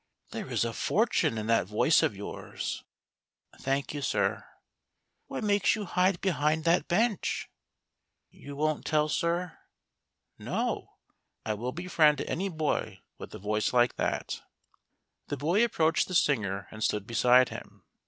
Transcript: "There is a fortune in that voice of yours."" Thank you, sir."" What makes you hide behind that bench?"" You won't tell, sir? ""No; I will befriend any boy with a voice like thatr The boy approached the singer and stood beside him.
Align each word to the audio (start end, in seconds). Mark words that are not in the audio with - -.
"There 0.31 0.49
is 0.49 0.65
a 0.65 0.73
fortune 0.73 1.37
in 1.37 1.45
that 1.45 1.67
voice 1.67 2.01
of 2.01 2.15
yours."" 2.15 2.83
Thank 3.61 3.93
you, 3.93 4.01
sir."" 4.01 4.43
What 5.27 5.43
makes 5.43 5.75
you 5.75 5.85
hide 5.85 6.19
behind 6.21 6.63
that 6.63 6.87
bench?"" 6.87 7.51
You 8.31 8.55
won't 8.55 8.83
tell, 8.83 9.09
sir? 9.09 9.59
""No; 10.39 10.95
I 11.45 11.53
will 11.53 11.71
befriend 11.71 12.19
any 12.21 12.49
boy 12.49 13.01
with 13.19 13.31
a 13.35 13.37
voice 13.37 13.73
like 13.73 13.95
thatr 13.97 14.41
The 15.27 15.37
boy 15.37 15.63
approached 15.63 16.07
the 16.07 16.15
singer 16.15 16.67
and 16.71 16.83
stood 16.83 17.05
beside 17.05 17.49
him. 17.49 17.83